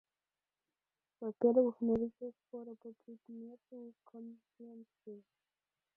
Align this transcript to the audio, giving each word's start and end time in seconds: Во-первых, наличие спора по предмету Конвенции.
Во-первых, 1.19 1.75
наличие 1.79 2.31
спора 2.39 2.73
по 2.79 2.91
предмету 3.05 3.93
Конвенции. 4.05 5.23